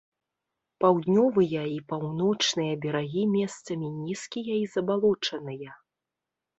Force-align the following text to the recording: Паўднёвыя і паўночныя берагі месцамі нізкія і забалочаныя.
Паўднёвыя 0.83 1.63
і 1.73 1.75
паўночныя 1.91 2.73
берагі 2.87 3.23
месцамі 3.37 3.95
нізкія 4.01 4.53
і 4.67 4.69
забалочаныя. 4.77 5.71